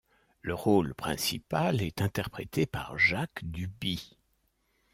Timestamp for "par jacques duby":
2.65-4.17